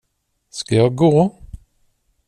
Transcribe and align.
Ska 0.49 0.75
jag 0.75 0.95
gå? 0.95 1.37